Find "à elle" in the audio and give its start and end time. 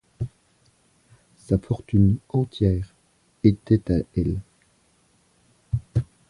3.93-4.41